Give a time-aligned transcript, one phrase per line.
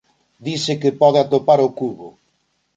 [0.45, 2.07] Dise que pode atopar o Cubo.